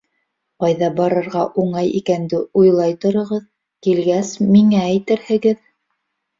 Ҡайҙа 0.63 0.87
барырға 0.95 1.43
уңай 1.65 1.91
икәнде 1.99 2.41
уйлай 2.63 2.97
тороғоҙ, 3.05 3.47
килгәс, 3.89 4.35
миңә 4.59 4.85
әйтерһегеҙ. 4.91 5.65